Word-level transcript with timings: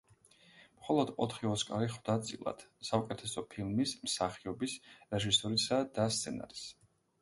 მხოლოდ 0.77 1.11
ოთხი 1.25 1.49
ოსკარი 1.49 1.91
ხვდა 1.97 2.15
წილად– 2.31 2.65
საუკეთესო 2.89 3.47
ფილმის, 3.55 3.97
მსახიობის, 4.09 4.77
რეჟისორისა 5.17 5.85
და 5.97 6.13
სცენარის. 6.21 6.71